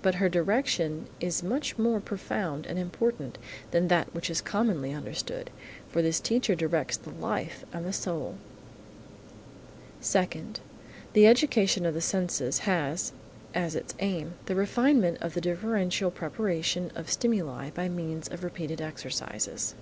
[0.00, 3.36] But her direction is much more profound and important
[3.72, 5.50] than that which is commonly understood,
[5.86, 8.36] for this teacher directs the life and the soul.
[10.00, 10.60] Second.
[11.12, 13.12] The education of the senses has,
[13.54, 18.80] as its aim, the refinement of the differential perception of stimuli by means of repeated
[18.80, 19.74] exercises.